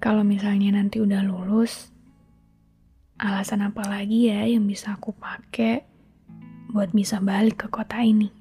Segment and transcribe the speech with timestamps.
[0.00, 1.92] Kalau misalnya nanti udah lulus,
[3.20, 5.84] alasan apa lagi ya yang bisa aku pakai
[6.72, 8.32] buat bisa balik ke kota ini?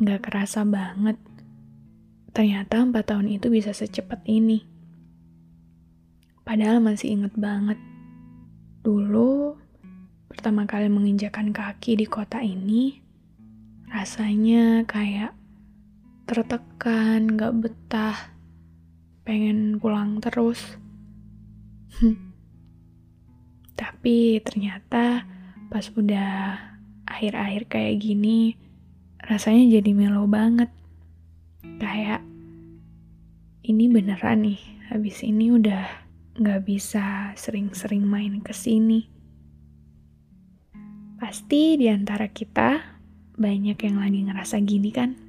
[0.00, 1.20] Gak kerasa banget,
[2.32, 4.64] ternyata empat tahun itu bisa secepat ini.
[6.48, 7.76] Padahal masih inget banget,
[8.80, 9.60] dulu
[10.32, 13.04] pertama kali menginjakan kaki di kota ini,
[13.92, 15.36] rasanya kayak
[16.24, 18.37] tertekan, gak betah,
[19.28, 20.80] pengen pulang terus.
[23.80, 25.28] Tapi ternyata
[25.68, 26.56] pas udah
[27.04, 28.56] akhir-akhir kayak gini,
[29.20, 30.72] rasanya jadi melo banget.
[31.76, 32.24] Kayak
[33.68, 35.84] ini beneran nih, habis ini udah
[36.40, 39.12] nggak bisa sering-sering main ke sini.
[41.20, 42.80] Pasti di antara kita
[43.36, 45.27] banyak yang lagi ngerasa gini kan?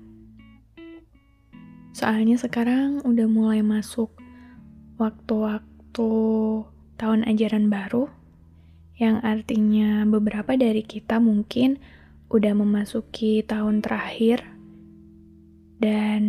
[1.92, 4.14] Soalnya sekarang udah mulai masuk
[5.00, 6.12] waktu-waktu
[7.00, 8.12] tahun ajaran baru,
[9.00, 11.80] yang artinya beberapa dari kita mungkin
[12.30, 14.44] udah memasuki tahun terakhir,
[15.80, 16.24] dan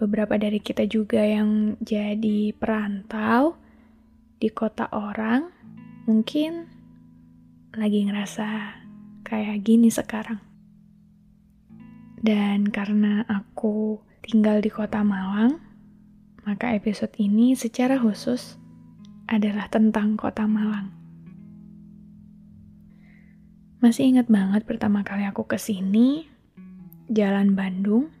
[0.00, 3.58] beberapa dari kita juga yang jadi perantau
[4.40, 5.50] di kota orang,
[6.08, 6.70] mungkin
[7.76, 8.80] lagi ngerasa
[9.26, 10.40] kayak gini sekarang.
[12.16, 15.58] Dan karena aku tinggal di kota Malang,
[16.46, 18.54] maka episode ini secara khusus
[19.26, 20.94] adalah tentang kota Malang.
[23.82, 26.30] Masih ingat banget pertama kali aku ke sini,
[27.10, 28.14] Jalan Bandung,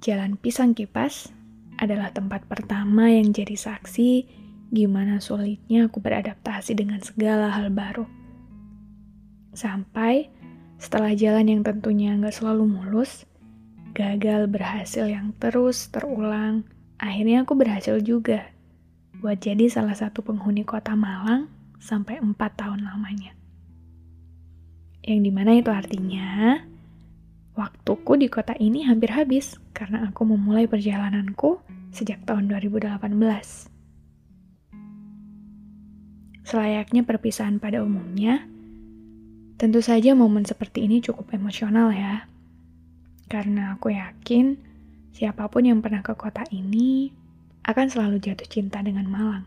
[0.00, 1.28] Jalan Pisang Kipas
[1.76, 4.24] adalah tempat pertama yang jadi saksi
[4.72, 8.08] gimana sulitnya aku beradaptasi dengan segala hal baru.
[9.52, 10.32] Sampai
[10.80, 13.28] setelah jalan yang tentunya nggak selalu mulus,
[13.90, 16.62] gagal berhasil yang terus terulang,
[16.96, 18.48] akhirnya aku berhasil juga
[19.20, 21.50] buat jadi salah satu penghuni kota Malang
[21.82, 23.36] sampai 4 tahun lamanya.
[25.04, 26.60] Yang di mana itu artinya,
[27.58, 33.10] waktuku di kota ini hampir habis karena aku memulai perjalananku sejak tahun 2018.
[36.46, 38.48] Selayaknya perpisahan pada umumnya,
[39.60, 42.29] tentu saja momen seperti ini cukup emosional ya
[43.30, 44.58] karena aku yakin
[45.14, 47.14] siapa pun yang pernah ke kota ini
[47.62, 49.46] akan selalu jatuh cinta dengan Malang.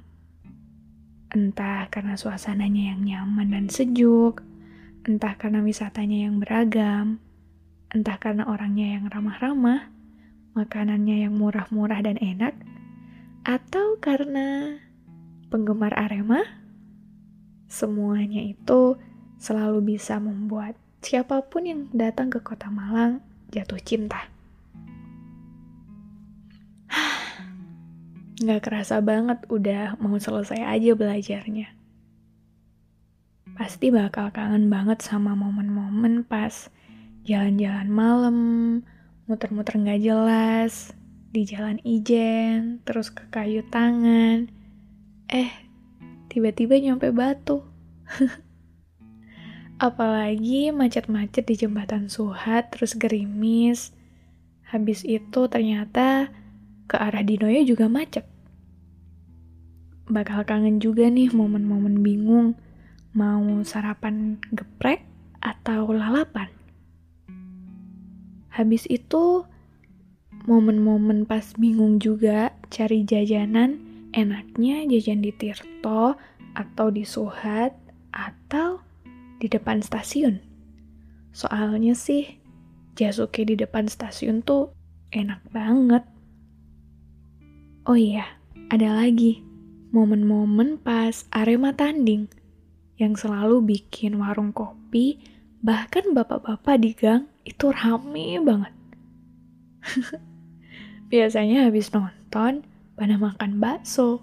[1.35, 4.39] Entah karena suasananya yang nyaman dan sejuk,
[5.03, 7.19] entah karena wisatanya yang beragam,
[7.91, 9.91] entah karena orangnya yang ramah-ramah,
[10.55, 12.55] makanannya yang murah-murah dan enak,
[13.43, 14.79] atau karena
[15.51, 16.39] penggemar Arema,
[17.67, 18.95] semuanya itu
[19.41, 24.25] selalu bisa membuat siapa pun yang datang ke kota Malang jatuh cinta.
[28.41, 31.69] Gak kerasa banget udah mau selesai aja belajarnya.
[33.53, 36.73] Pasti bakal kangen banget sama momen-momen pas
[37.23, 38.37] jalan-jalan malam,
[39.29, 40.91] muter-muter gak jelas,
[41.29, 44.49] di jalan ijen, terus ke kayu tangan.
[45.29, 45.53] Eh,
[46.33, 47.61] tiba-tiba nyampe batu.
[49.83, 53.91] Apalagi macet-macet di jembatan Suhat, terus gerimis.
[54.71, 56.31] Habis itu ternyata
[56.87, 58.23] ke arah Dinoyo juga macet.
[60.07, 62.55] Bakal kangen juga nih momen-momen bingung.
[63.11, 65.03] Mau sarapan geprek
[65.43, 66.47] atau lalapan?
[68.55, 69.43] Habis itu
[70.47, 73.83] momen-momen pas bingung juga cari jajanan
[74.15, 76.15] enaknya jajan di Tirto
[76.55, 77.75] atau di Suhat
[78.15, 78.92] atau
[79.39, 80.41] di depan stasiun.
[81.33, 82.41] Soalnya sih,
[82.93, 84.69] Jasuke di depan stasiun tuh
[85.09, 86.05] enak banget.
[87.89, 88.37] Oh iya,
[88.69, 89.41] ada lagi
[89.93, 92.25] momen-momen pas Arema tanding
[92.97, 95.21] yang selalu bikin warung kopi,
[95.61, 98.73] bahkan bapak-bapak di gang itu rame banget.
[101.13, 104.21] Biasanya habis nonton, pada makan bakso.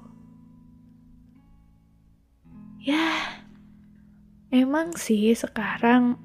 [2.83, 3.40] Ya,
[4.51, 6.19] emang sih sekarang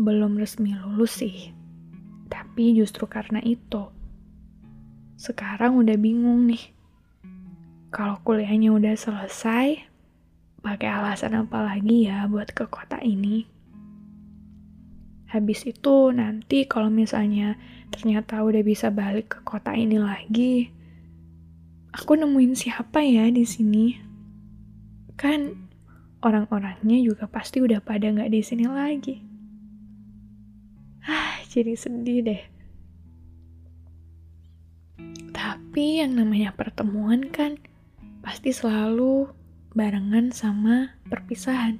[0.00, 1.52] belum resmi lulus sih.
[2.32, 3.84] Tapi justru karena itu,
[5.20, 6.72] sekarang udah bingung nih.
[7.94, 9.86] Kalau kuliahnya udah selesai,
[10.64, 13.46] pakai alasan apa lagi ya buat ke kota ini?
[15.30, 17.60] Habis itu nanti kalau misalnya
[17.92, 20.72] ternyata udah bisa balik ke kota ini lagi,
[21.94, 23.94] aku nemuin siapa ya di sini?
[25.14, 25.63] Kan
[26.24, 29.20] orang-orangnya juga pasti udah pada nggak di sini lagi.
[31.04, 32.42] Ah, jadi sedih deh.
[35.36, 37.60] Tapi yang namanya pertemuan kan
[38.24, 39.28] pasti selalu
[39.76, 41.76] barengan sama perpisahan.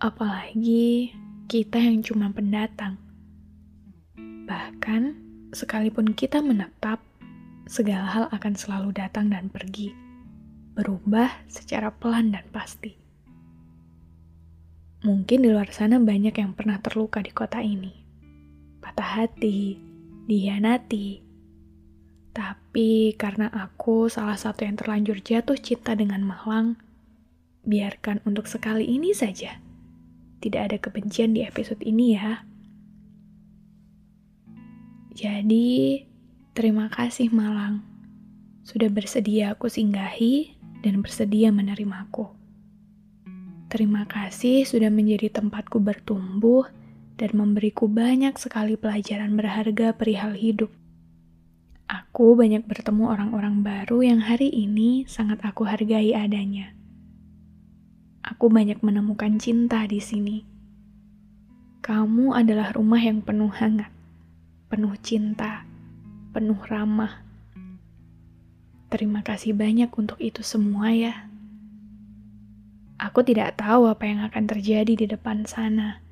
[0.00, 1.12] Apalagi
[1.50, 2.96] kita yang cuma pendatang.
[4.48, 5.02] Bahkan,
[5.52, 7.04] sekalipun kita menetap,
[7.68, 9.92] segala hal akan selalu datang dan pergi,
[10.72, 13.07] berubah secara pelan dan pasti.
[14.98, 17.94] Mungkin di luar sana banyak yang pernah terluka di kota ini.
[18.82, 19.78] Patah hati,
[20.26, 21.22] dihianati.
[22.34, 26.82] Tapi karena aku salah satu yang terlanjur jatuh cinta dengan Malang,
[27.62, 29.62] biarkan untuk sekali ini saja.
[30.42, 32.42] Tidak ada kebencian di episode ini ya.
[35.14, 36.02] Jadi,
[36.54, 37.82] terima kasih Malang.
[38.66, 42.37] Sudah bersedia aku singgahi dan bersedia menerimaku.
[43.68, 46.64] Terima kasih sudah menjadi tempatku bertumbuh
[47.20, 50.72] dan memberiku banyak sekali pelajaran berharga perihal hidup.
[51.84, 56.72] Aku banyak bertemu orang-orang baru yang hari ini sangat aku hargai adanya.
[58.24, 60.48] Aku banyak menemukan cinta di sini.
[61.84, 63.92] Kamu adalah rumah yang penuh hangat,
[64.72, 65.68] penuh cinta,
[66.32, 67.20] penuh ramah.
[68.88, 71.27] Terima kasih banyak untuk itu semua ya.
[72.98, 76.02] Aku tidak tahu apa yang akan terjadi di depan sana.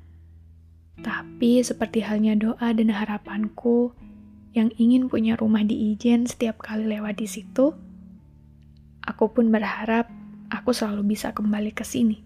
[1.03, 3.91] Tapi seperti halnya doa dan harapanku
[4.55, 7.75] yang ingin punya rumah di Ijen setiap kali lewat di situ,
[9.03, 10.07] aku pun berharap
[10.47, 12.23] aku selalu bisa kembali ke sini.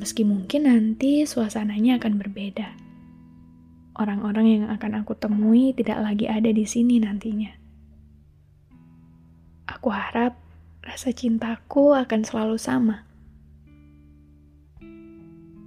[0.00, 2.72] Meski mungkin nanti suasananya akan berbeda.
[4.00, 7.52] Orang-orang yang akan aku temui tidak lagi ada di sini nantinya.
[9.68, 10.40] Aku harap
[10.80, 13.05] rasa cintaku akan selalu sama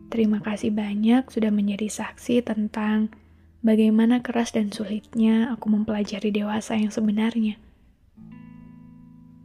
[0.09, 3.13] Terima kasih banyak sudah menjadi saksi tentang
[3.61, 7.61] bagaimana keras dan sulitnya aku mempelajari dewasa yang sebenarnya.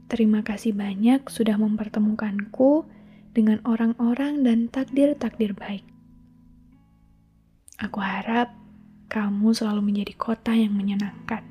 [0.09, 2.89] Terima kasih banyak sudah mempertemukanku
[3.37, 5.85] dengan orang-orang dan takdir-takdir baik.
[7.77, 8.57] Aku harap
[9.13, 11.45] kamu selalu menjadi kota yang menyenangkan.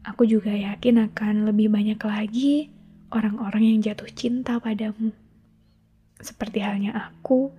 [0.00, 2.72] Aku juga yakin akan lebih banyak lagi
[3.12, 5.12] orang-orang yang jatuh cinta padamu
[6.24, 7.52] seperti halnya aku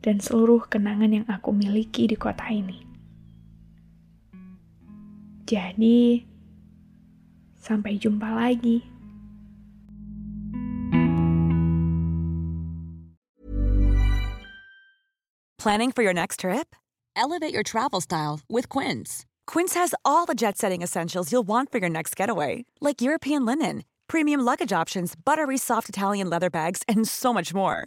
[0.00, 2.86] dan seluruh kenangan yang aku miliki di kota ini.
[5.46, 6.22] Jadi,
[7.58, 8.82] sampai jumpa lagi.
[15.58, 16.74] Planning for your next trip?
[17.18, 19.26] Elevate your travel style with Quince.
[19.46, 23.46] Quince has all the jet setting essentials you'll want for your next getaway, like European
[23.46, 27.86] linen, premium luggage options, buttery soft Italian leather bags, and so much more